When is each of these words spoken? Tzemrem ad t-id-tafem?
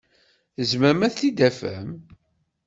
Tzemrem 0.55 1.01
ad 1.07 1.13
t-id-tafem? 1.17 1.89